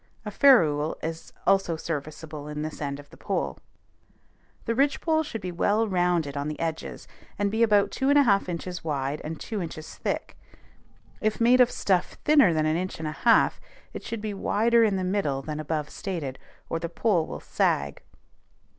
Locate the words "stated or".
15.91-16.79